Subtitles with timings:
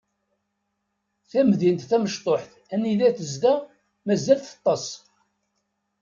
[1.29, 3.59] Tamdint tamecṭuḥt anida tezdeɣ
[4.05, 4.85] mazal teṭṭes.